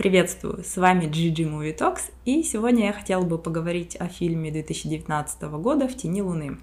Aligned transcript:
Приветствую, 0.00 0.64
с 0.64 0.78
вами 0.78 1.04
Gigi 1.04 1.44
Movie 1.44 1.76
Talks, 1.76 2.10
и 2.24 2.42
сегодня 2.42 2.86
я 2.86 2.92
хотела 2.94 3.22
бы 3.22 3.36
поговорить 3.36 3.96
о 3.96 4.08
фильме 4.08 4.50
2019 4.50 5.42
года 5.42 5.88
«В 5.88 5.94
тени 5.94 6.22
луны». 6.22 6.56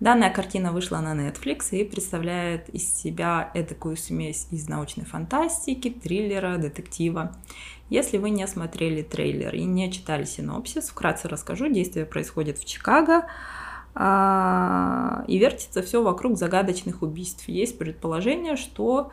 Данная 0.00 0.30
картина 0.30 0.72
вышла 0.72 1.00
на 1.00 1.12
Netflix 1.14 1.72
и 1.72 1.84
представляет 1.84 2.70
из 2.70 2.90
себя 2.90 3.50
эдакую 3.52 3.98
смесь 3.98 4.46
из 4.50 4.66
научной 4.66 5.04
фантастики, 5.04 5.90
триллера, 5.90 6.56
детектива. 6.56 7.36
Если 7.90 8.16
вы 8.16 8.30
не 8.30 8.46
смотрели 8.46 9.02
трейлер 9.02 9.54
и 9.54 9.64
не 9.64 9.92
читали 9.92 10.24
синопсис, 10.24 10.88
вкратце 10.88 11.28
расскажу. 11.28 11.68
Действие 11.68 12.06
происходит 12.06 12.56
в 12.56 12.64
Чикаго, 12.64 13.26
а, 13.94 15.22
и 15.28 15.36
вертится 15.36 15.82
все 15.82 16.02
вокруг 16.02 16.38
загадочных 16.38 17.02
убийств. 17.02 17.46
Есть 17.46 17.76
предположение, 17.76 18.56
что 18.56 19.12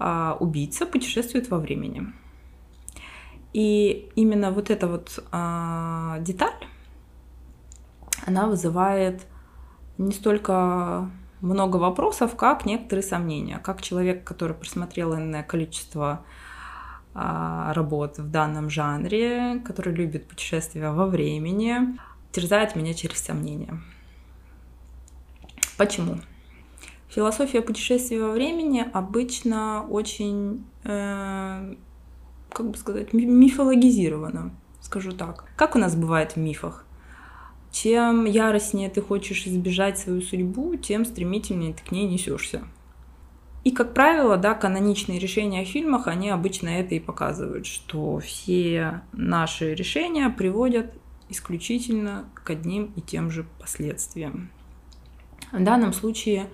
а, 0.00 0.36
убийца 0.40 0.84
путешествует 0.84 1.48
во 1.48 1.60
времени. 1.60 2.12
И 3.56 4.10
именно 4.16 4.50
вот 4.50 4.68
эта 4.68 4.86
вот 4.86 5.24
а, 5.32 6.18
деталь, 6.18 6.66
она 8.26 8.48
вызывает 8.48 9.26
не 9.96 10.12
столько 10.12 11.10
много 11.40 11.78
вопросов, 11.78 12.36
как 12.36 12.66
некоторые 12.66 13.02
сомнения. 13.02 13.56
Как 13.56 13.80
человек, 13.80 14.24
который 14.24 14.54
просмотрел 14.54 15.14
иное 15.14 15.42
количество 15.42 16.22
а, 17.14 17.72
работ 17.72 18.18
в 18.18 18.30
данном 18.30 18.68
жанре, 18.68 19.62
который 19.64 19.94
любит 19.94 20.28
путешествия 20.28 20.90
во 20.90 21.06
времени, 21.06 21.98
терзает 22.32 22.76
меня 22.76 22.92
через 22.92 23.24
сомнения. 23.24 23.80
Почему? 25.78 26.16
Философия 27.08 27.62
путешествия 27.62 28.22
во 28.22 28.32
времени 28.32 28.84
обычно 28.92 29.86
очень 29.88 30.66
э, 30.84 31.74
как 32.52 32.70
бы 32.70 32.76
сказать, 32.76 33.12
мифологизировано, 33.12 34.54
скажу 34.80 35.12
так. 35.12 35.44
Как 35.56 35.76
у 35.76 35.78
нас 35.78 35.94
бывает 35.94 36.32
в 36.32 36.36
мифах? 36.36 36.84
Чем 37.70 38.24
яростнее 38.24 38.88
ты 38.88 39.02
хочешь 39.02 39.46
избежать 39.46 39.98
свою 39.98 40.22
судьбу, 40.22 40.76
тем 40.76 41.04
стремительнее 41.04 41.74
ты 41.74 41.84
к 41.84 41.92
ней 41.92 42.06
несешься. 42.06 42.64
И, 43.64 43.72
как 43.72 43.94
правило, 43.94 44.36
да, 44.36 44.54
каноничные 44.54 45.18
решения 45.18 45.64
в 45.64 45.68
фильмах, 45.68 46.06
они 46.06 46.30
обычно 46.30 46.68
это 46.68 46.94
и 46.94 47.00
показывают, 47.00 47.66
что 47.66 48.20
все 48.20 49.02
наши 49.12 49.74
решения 49.74 50.30
приводят 50.30 50.94
исключительно 51.28 52.30
к 52.34 52.48
одним 52.48 52.92
и 52.94 53.00
тем 53.00 53.30
же 53.30 53.44
последствиям. 53.58 54.50
В 55.50 55.62
данном 55.62 55.92
случае 55.92 56.46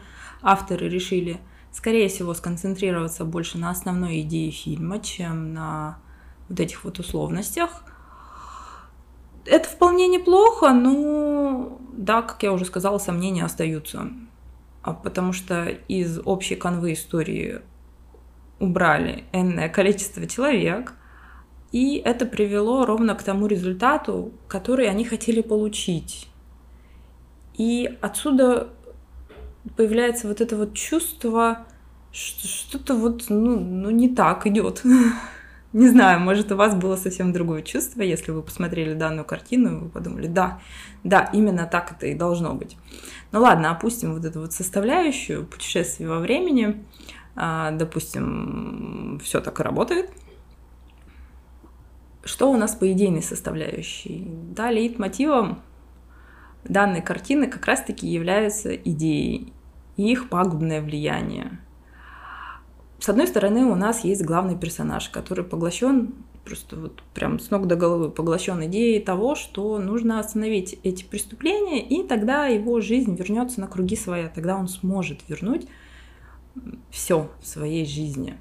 авторы 0.43 0.89
решили– 0.89 1.39
скорее 1.73 2.09
всего, 2.09 2.35
сконцентрироваться 2.35 3.25
больше 3.25 3.59
на 3.59 3.71
основной 3.71 4.21
идее 4.21 4.51
фильма, 4.51 5.01
чем 5.01 5.55
на 5.55 5.99
вот 6.49 6.61
этих 6.61 6.85
вот 6.85 6.99
условностях. 6.99 7.83
Это 9.45 9.69
вполне 9.69 10.07
неплохо, 10.07 10.73
но 10.73 11.79
да, 11.93 12.23
как 12.23 12.43
я 12.43 12.53
уже 12.53 12.65
сказала, 12.65 12.99
сомнения 12.99 13.45
остаются. 13.45 14.11
А 14.83 14.93
потому 14.93 15.33
что 15.33 15.65
из 15.89 16.21
общей 16.25 16.55
канвы 16.55 16.93
истории 16.93 17.61
убрали 18.61 19.25
энное 19.33 19.69
количество 19.69 20.27
человек, 20.27 20.95
и 21.73 21.97
это 21.97 22.27
привело 22.27 22.85
ровно 22.85 23.15
к 23.15 23.23
тому 23.23 23.47
результату, 23.47 24.33
который 24.47 24.89
они 24.89 25.05
хотели 25.05 25.41
получить. 25.41 26.29
И 27.55 27.99
отсюда 28.01 28.69
появляется 29.77 30.29
вот 30.29 30.41
это 30.41 30.57
вот 30.57 30.75
чувство, 30.75 31.67
что 32.13 32.47
что-то 32.47 32.95
вот, 32.95 33.27
ну, 33.29 33.59
ну 33.59 33.91
не 33.91 34.09
так 34.09 34.47
идет. 34.47 34.83
Не 35.73 35.89
знаю, 35.89 36.21
может, 36.21 36.53
у 36.53 36.57
вас 36.57 36.75
было 36.75 36.97
совсем 36.97 37.33
другое 37.33 37.63
чувство, 37.63 38.03
если 38.03 38.31
вы 38.31 38.43
посмотрели 38.43 38.93
данную 38.93 39.25
картину, 39.25 39.79
вы 39.79 39.89
подумали, 39.89 40.27
да, 40.27 40.61
да, 41.03 41.31
именно 41.33 41.67
так 41.67 41.93
это 41.93 42.09
и 42.09 42.15
должно 42.15 42.53
быть. 42.53 42.77
Ну 43.31 43.41
ладно, 43.41 43.71
опустим 43.71 44.13
вот 44.13 44.27
эту 44.27 44.41
вот 44.41 44.53
составляющую 44.53 45.47
путешествия 45.47 46.07
во 46.09 46.19
времени. 46.19 46.85
А, 47.35 47.71
допустим, 47.71 49.19
все 49.25 49.41
так 49.41 49.61
и 49.61 49.63
работает. 49.63 50.11
Что 52.23 52.51
у 52.51 52.57
нас 52.59 52.75
по 52.75 52.93
идейной 52.93 53.23
составляющей? 53.23 54.27
Да, 54.51 54.71
лейтмотивом 54.71 55.63
данной 56.65 57.01
картины 57.01 57.49
как 57.49 57.65
раз-таки 57.67 58.07
являются 58.07 58.75
идеи 58.75 59.53
и 59.97 60.11
их 60.11 60.29
пагубное 60.29 60.81
влияние. 60.81 61.59
С 62.99 63.09
одной 63.09 63.27
стороны, 63.27 63.65
у 63.65 63.75
нас 63.75 64.05
есть 64.05 64.25
главный 64.25 64.57
персонаж, 64.57 65.09
который 65.09 65.45
поглощен 65.45 66.15
просто 66.45 66.77
вот 66.77 67.03
прям 67.15 67.39
с 67.39 67.51
ног 67.51 67.67
до 67.67 67.77
головы 67.77 68.11
поглощен 68.11 68.65
идеей 68.67 69.01
того, 69.01 69.35
что 69.35 69.79
нужно 69.79 70.19
остановить 70.19 70.79
эти 70.83 71.05
преступления, 71.05 71.81
и 71.81 72.07
тогда 72.07 72.47
его 72.47 72.81
жизнь 72.81 73.15
вернется 73.15 73.61
на 73.61 73.67
круги 73.67 73.97
своя, 73.97 74.29
тогда 74.29 74.57
он 74.57 74.69
сможет 74.69 75.21
вернуть 75.29 75.67
все 76.91 77.31
в 77.41 77.47
своей 77.47 77.87
жизни. 77.87 78.39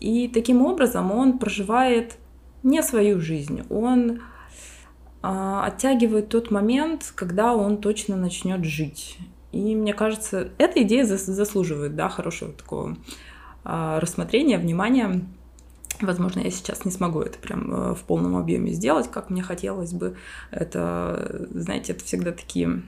И 0.00 0.28
таким 0.28 0.64
образом 0.64 1.12
он 1.12 1.38
проживает 1.38 2.16
не 2.62 2.82
свою 2.82 3.20
жизнь, 3.20 3.62
он 3.70 4.20
а, 5.22 5.66
оттягивает 5.66 6.28
тот 6.28 6.50
момент, 6.50 7.12
когда 7.14 7.54
он 7.54 7.78
точно 7.78 8.16
начнет 8.16 8.64
жить. 8.64 9.18
И 9.52 9.74
мне 9.74 9.94
кажется, 9.94 10.50
эта 10.58 10.82
идея 10.82 11.04
заслуживает 11.04 11.96
да, 11.96 12.08
хорошего 12.08 12.52
такого 12.52 12.96
а, 13.64 13.98
рассмотрения, 14.00 14.58
внимания. 14.58 15.24
Возможно, 16.00 16.40
я 16.40 16.50
сейчас 16.50 16.84
не 16.84 16.90
смогу 16.90 17.20
это 17.20 17.38
прям 17.38 17.72
э, 17.72 17.94
в 17.94 18.00
полном 18.04 18.36
объеме 18.36 18.72
сделать, 18.72 19.10
как 19.10 19.28
мне 19.28 19.42
хотелось 19.42 19.92
бы. 19.92 20.16
Это, 20.50 21.46
знаете, 21.50 21.92
это 21.92 22.02
всегда 22.04 22.32
такие 22.32 22.82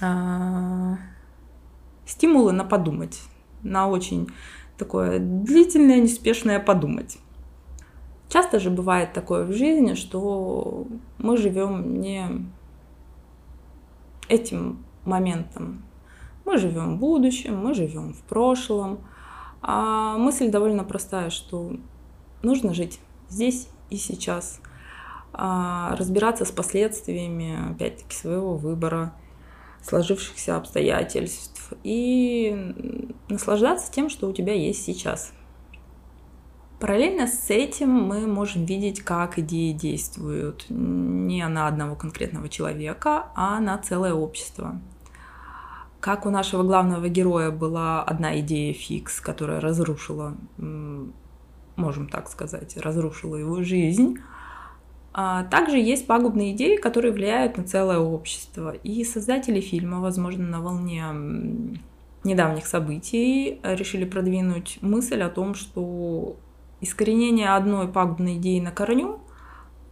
а, 0.00 0.98
стимулы 2.06 2.52
на 2.52 2.64
подумать, 2.64 3.20
на 3.62 3.88
очень 3.88 4.28
такое 4.78 5.18
длительное, 5.18 6.00
неспешное 6.00 6.60
подумать. 6.60 7.18
Часто 8.28 8.60
же 8.60 8.70
бывает 8.70 9.12
такое 9.12 9.44
в 9.44 9.52
жизни, 9.52 9.94
что 9.94 10.86
мы 11.18 11.36
живем 11.36 12.00
не 12.00 12.46
этим 14.28 14.83
моментом. 15.04 15.82
Мы 16.44 16.58
живем 16.58 16.96
в 16.96 17.00
будущем, 17.00 17.56
мы 17.58 17.74
живем 17.74 18.12
в 18.12 18.22
прошлом. 18.22 19.00
А 19.62 20.18
мысль 20.18 20.50
довольно 20.50 20.84
простая, 20.84 21.30
что 21.30 21.76
нужно 22.42 22.74
жить 22.74 23.00
здесь 23.30 23.68
и 23.88 23.96
сейчас, 23.96 24.60
а 25.32 25.96
разбираться 25.96 26.44
с 26.44 26.50
последствиями, 26.50 27.72
опять-таки, 27.72 28.14
своего 28.14 28.56
выбора, 28.56 29.14
сложившихся 29.82 30.56
обстоятельств 30.56 31.72
и 31.82 32.74
наслаждаться 33.28 33.90
тем, 33.90 34.10
что 34.10 34.28
у 34.28 34.32
тебя 34.32 34.52
есть 34.52 34.84
сейчас– 34.84 35.32
Параллельно 36.84 37.26
с 37.26 37.48
этим 37.48 37.90
мы 37.90 38.26
можем 38.26 38.66
видеть, 38.66 39.00
как 39.00 39.38
идеи 39.38 39.72
действуют 39.72 40.66
не 40.68 41.48
на 41.48 41.66
одного 41.66 41.94
конкретного 41.94 42.50
человека, 42.50 43.28
а 43.34 43.58
на 43.60 43.78
целое 43.78 44.12
общество. 44.12 44.78
Как 46.04 46.26
у 46.26 46.30
нашего 46.30 46.62
главного 46.64 47.08
героя 47.08 47.50
была 47.50 48.02
одна 48.02 48.38
идея 48.40 48.74
фикс, 48.74 49.22
которая 49.22 49.58
разрушила, 49.58 50.36
можем 51.76 52.08
так 52.08 52.28
сказать, 52.28 52.76
разрушила 52.76 53.36
его 53.36 53.62
жизнь, 53.62 54.18
а 55.14 55.44
также 55.44 55.78
есть 55.78 56.06
пагубные 56.06 56.52
идеи, 56.52 56.76
которые 56.76 57.10
влияют 57.10 57.56
на 57.56 57.64
целое 57.64 58.00
общество. 58.00 58.72
И 58.72 59.02
создатели 59.02 59.62
фильма, 59.62 60.00
возможно, 60.00 60.46
на 60.46 60.60
волне 60.60 61.04
недавних 62.22 62.66
событий 62.66 63.58
решили 63.62 64.04
продвинуть 64.04 64.76
мысль 64.82 65.22
о 65.22 65.30
том, 65.30 65.54
что 65.54 66.36
Искоренение 66.80 67.54
одной 67.54 67.88
пагубной 67.88 68.36
идеи 68.36 68.60
на 68.60 68.70
корню 68.70 69.20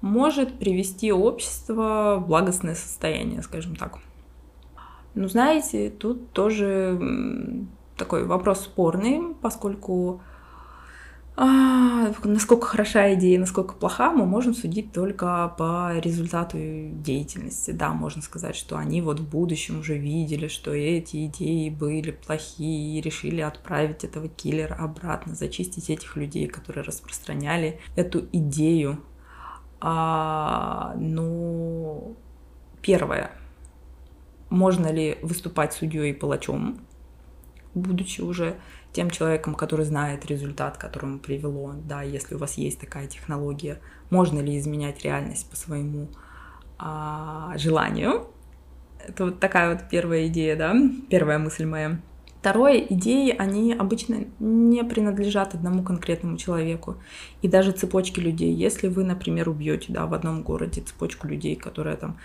может 0.02 0.58
привести 0.58 1.10
общество 1.10 2.18
в 2.20 2.26
благостное 2.26 2.74
состояние, 2.74 3.40
скажем 3.40 3.76
так. 3.76 3.98
Но 5.14 5.28
знаете, 5.28 5.90
тут 5.90 6.32
тоже 6.32 7.66
такой 7.96 8.24
вопрос 8.24 8.62
спорный, 8.64 9.34
поскольку 9.40 10.22
а, 11.34 12.12
насколько 12.24 12.66
хороша 12.66 13.14
идея, 13.14 13.38
насколько 13.38 13.74
плоха, 13.74 14.12
мы 14.12 14.26
можем 14.26 14.54
судить 14.54 14.92
только 14.92 15.54
по 15.56 15.98
результату 15.98 16.58
деятельности. 16.58 17.70
Да, 17.70 17.94
можно 17.94 18.20
сказать, 18.20 18.54
что 18.54 18.76
они 18.76 19.00
вот 19.00 19.18
в 19.20 19.28
будущем 19.28 19.80
уже 19.80 19.96
видели, 19.96 20.48
что 20.48 20.72
эти 20.72 21.26
идеи 21.26 21.70
были 21.70 22.10
плохие 22.10 22.98
и 22.98 23.00
решили 23.00 23.40
отправить 23.40 24.04
этого 24.04 24.28
киллера 24.28 24.74
обратно, 24.74 25.34
зачистить 25.34 25.88
этих 25.88 26.16
людей, 26.16 26.48
которые 26.48 26.84
распространяли 26.84 27.80
эту 27.96 28.26
идею. 28.32 28.98
А, 29.80 30.94
ну, 30.98 32.14
первое. 32.82 33.30
Можно 34.52 34.92
ли 34.92 35.16
выступать 35.22 35.72
судьей 35.72 36.10
и 36.10 36.12
палачом, 36.12 36.78
будучи 37.72 38.20
уже 38.20 38.56
тем 38.92 39.08
человеком, 39.08 39.54
который 39.54 39.86
знает 39.86 40.26
результат, 40.26 40.76
к 40.76 40.80
которому 40.82 41.20
привело, 41.20 41.72
да, 41.84 42.02
если 42.02 42.34
у 42.34 42.38
вас 42.38 42.58
есть 42.58 42.78
такая 42.78 43.06
технология, 43.06 43.80
можно 44.10 44.40
ли 44.40 44.58
изменять 44.58 45.02
реальность 45.04 45.48
по 45.48 45.56
своему 45.56 46.08
а, 46.78 47.56
желанию. 47.56 48.26
Это 48.98 49.24
вот 49.24 49.40
такая 49.40 49.72
вот 49.72 49.88
первая 49.88 50.26
идея, 50.26 50.54
да, 50.54 50.76
первая 51.08 51.38
мысль 51.38 51.64
моя. 51.64 51.98
Второе, 52.42 52.78
идеи, 52.90 53.32
они 53.38 53.72
обычно 53.72 54.24
не 54.40 54.82
принадлежат 54.82 55.54
одному 55.54 55.84
конкретному 55.84 56.36
человеку. 56.36 56.96
И 57.40 57.46
даже 57.46 57.70
цепочки 57.70 58.18
людей. 58.18 58.52
Если 58.52 58.88
вы, 58.88 59.04
например, 59.04 59.48
убьете 59.48 59.92
да, 59.92 60.06
в 60.06 60.12
одном 60.12 60.42
городе 60.42 60.80
цепочку 60.80 61.28
людей, 61.28 61.54
которые 61.54 61.96
там 61.96 62.18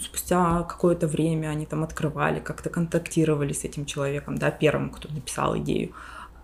спустя 0.00 0.64
какое-то 0.64 1.06
время 1.06 1.50
они 1.50 1.66
там 1.66 1.84
открывали, 1.84 2.40
как-то 2.40 2.68
контактировали 2.68 3.52
с 3.52 3.62
этим 3.62 3.86
человеком, 3.86 4.36
да, 4.36 4.50
первым, 4.50 4.90
кто 4.90 5.08
написал 5.08 5.56
идею. 5.58 5.92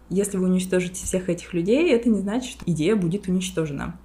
Если 0.08 0.36
вы 0.36 0.46
уничтожите 0.46 1.04
всех 1.04 1.28
этих 1.28 1.52
людей, 1.52 1.92
это 1.92 2.08
не 2.08 2.20
значит, 2.20 2.48
что 2.48 2.64
идея 2.70 2.94
будет 2.94 3.26
уничтожена. 3.26 3.98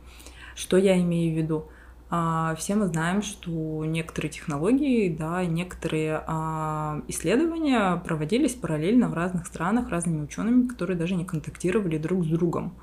Что 0.56 0.77
я 0.77 1.00
имею 1.00 1.35
в 1.35 1.38
виду? 1.38 1.68
А, 2.11 2.56
все 2.56 2.75
мы 2.75 2.88
знаем, 2.88 3.21
что 3.21 3.85
некоторые 3.85 4.31
технологии, 4.31 5.15
да, 5.15 5.45
некоторые 5.45 6.23
а, 6.25 7.01
исследования 7.07 7.97
проводились 7.97 8.56
параллельно 8.56 9.09
в 9.09 9.13
разных 9.13 9.45
странах 9.45 9.89
разными 9.89 10.23
учеными, 10.23 10.67
которые 10.67 10.97
даже 10.97 11.15
не 11.15 11.25
контактировали 11.25 12.00
друг 12.00 12.25
с 12.25 12.27
другом. 12.27 12.73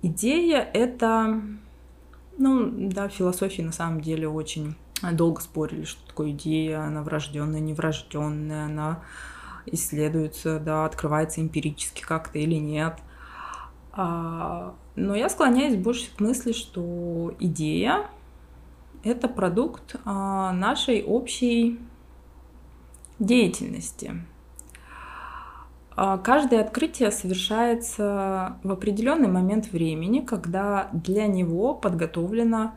Идея 0.00 0.60
это, 0.72 1.42
ну, 2.38 2.70
да, 2.90 3.08
в 3.08 3.12
философии 3.12 3.60
на 3.60 3.72
самом 3.72 4.00
деле 4.00 4.26
очень 4.26 4.74
долго 5.12 5.42
спорили, 5.42 5.84
что 5.84 6.06
такое 6.06 6.30
идея, 6.30 6.80
она 6.84 7.02
врожденная, 7.02 7.60
неврожденная, 7.60 8.66
она 8.66 9.02
исследуется, 9.66 10.58
да, 10.58 10.86
открывается 10.86 11.42
эмпирически 11.42 12.00
как-то 12.00 12.38
или 12.38 12.54
нет. 12.54 12.94
А, 13.92 14.74
но 14.96 15.14
я 15.14 15.28
склоняюсь 15.28 15.76
больше 15.76 16.10
к 16.16 16.20
мысли, 16.20 16.52
что 16.52 17.34
идея 17.38 18.06
это 19.02 19.28
продукт 19.28 19.96
а, 20.04 20.52
нашей 20.52 21.02
общей 21.02 21.78
деятельности. 23.18 24.22
А, 25.96 26.18
каждое 26.18 26.60
открытие 26.60 27.10
совершается 27.10 28.58
в 28.62 28.72
определенный 28.72 29.28
момент 29.28 29.72
времени, 29.72 30.20
когда 30.20 30.88
для 30.92 31.26
него 31.26 31.74
подготовлена 31.74 32.74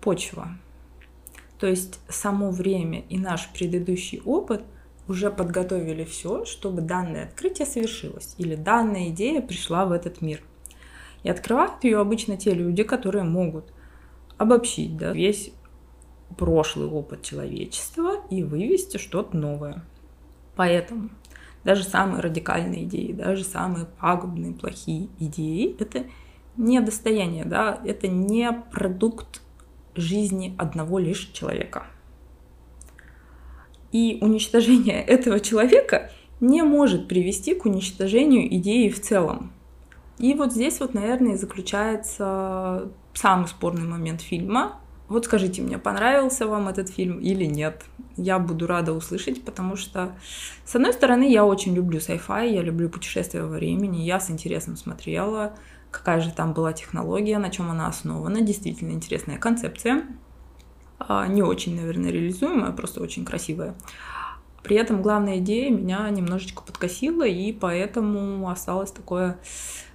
почва. 0.00 0.48
То 1.58 1.66
есть 1.66 2.00
само 2.08 2.50
время 2.50 3.00
и 3.08 3.18
наш 3.18 3.50
предыдущий 3.52 4.22
опыт 4.24 4.62
уже 5.08 5.30
подготовили 5.30 6.04
все, 6.04 6.44
чтобы 6.44 6.80
данное 6.80 7.24
открытие 7.24 7.66
совершилось 7.66 8.34
или 8.38 8.54
данная 8.54 9.08
идея 9.08 9.42
пришла 9.42 9.84
в 9.84 9.92
этот 9.92 10.20
мир. 10.20 10.42
И 11.22 11.28
открывают 11.28 11.84
ее 11.84 11.98
обычно 11.98 12.36
те 12.36 12.54
люди, 12.54 12.82
которые 12.82 13.24
могут 13.24 13.72
обобщить 14.38 14.96
да, 14.96 15.12
весь 15.12 15.52
прошлый 16.36 16.88
опыт 16.88 17.22
человечества 17.22 18.22
и 18.30 18.42
вывести 18.42 18.96
что-то 18.96 19.36
новое. 19.36 19.84
Поэтому 20.56 21.10
даже 21.64 21.84
самые 21.84 22.20
радикальные 22.20 22.84
идеи, 22.84 23.12
даже 23.12 23.44
самые 23.44 23.86
пагубные, 23.98 24.52
плохие 24.52 25.08
идеи— 25.18 25.76
это 25.78 26.04
не 26.56 26.80
достояние, 26.80 27.44
да, 27.44 27.80
это 27.84 28.08
не 28.08 28.50
продукт 28.72 29.42
жизни 29.94 30.54
одного 30.58 30.98
лишь 30.98 31.30
человека. 31.32 31.86
И 33.92 34.18
уничтожение 34.20 35.02
этого 35.06 35.40
человека 35.40 36.10
не 36.40 36.62
может 36.62 37.08
привести 37.08 37.54
к 37.54 37.66
уничтожению 37.66 38.52
идеи 38.56 38.88
в 38.88 39.00
целом. 39.00 39.52
И 40.18 40.34
вот 40.34 40.52
здесь 40.52 40.80
вот, 40.80 40.94
наверное, 40.94 41.34
и 41.34 41.36
заключается 41.36 42.90
самый 43.14 43.48
спорный 43.48 43.86
момент 43.86 44.20
фильма, 44.20 44.80
вот 45.10 45.24
скажите 45.24 45.60
мне, 45.60 45.76
понравился 45.76 46.46
вам 46.46 46.68
этот 46.68 46.88
фильм 46.88 47.18
или 47.18 47.44
нет? 47.44 47.84
Я 48.16 48.38
буду 48.38 48.68
рада 48.68 48.92
услышать, 48.92 49.44
потому 49.44 49.74
что, 49.74 50.12
с 50.64 50.76
одной 50.76 50.92
стороны, 50.92 51.30
я 51.30 51.44
очень 51.44 51.74
люблю 51.74 51.98
sci-fi, 51.98 52.48
я 52.48 52.62
люблю 52.62 52.88
путешествия 52.88 53.42
во 53.42 53.48
времени, 53.48 54.02
я 54.02 54.20
с 54.20 54.30
интересом 54.30 54.76
смотрела, 54.76 55.54
какая 55.90 56.20
же 56.20 56.30
там 56.30 56.52
была 56.52 56.72
технология, 56.72 57.38
на 57.38 57.50
чем 57.50 57.72
она 57.72 57.88
основана. 57.88 58.40
Действительно 58.40 58.92
интересная 58.92 59.36
концепция. 59.36 60.04
А, 61.00 61.26
не 61.26 61.42
очень, 61.42 61.74
наверное, 61.74 62.12
реализуемая, 62.12 62.70
просто 62.70 63.02
очень 63.02 63.24
красивая. 63.24 63.74
При 64.62 64.76
этом 64.76 65.02
главная 65.02 65.38
идея 65.38 65.70
меня 65.70 66.08
немножечко 66.08 66.62
подкосила, 66.62 67.26
и 67.26 67.52
поэтому 67.52 68.48
осталось 68.48 68.92
такое 68.92 69.40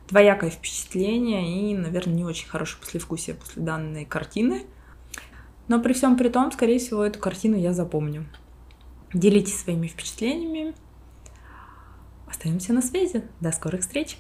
двоякое 0.10 0.50
впечатление 0.50 1.72
и, 1.72 1.74
наверное, 1.78 2.16
не 2.16 2.26
очень 2.26 2.50
хорошее 2.50 2.82
послевкусие 2.82 3.38
после 3.38 3.64
данной 3.64 4.04
картины. 4.04 4.66
Но 5.68 5.82
при 5.82 5.94
всем 5.94 6.18
при 6.18 6.30
том, 6.30 6.52
скорее 6.52 6.80
всего, 6.80 7.04
эту 7.04 7.20
картину 7.20 7.58
я 7.58 7.74
запомню. 7.74 8.26
Делитесь 9.14 9.60
своими 9.60 9.88
впечатлениями. 9.88 10.74
Остаемся 12.28 12.74
на 12.74 12.82
связи. 12.82 13.24
До 13.40 13.52
скорых 13.52 13.82
встреч! 13.82 14.18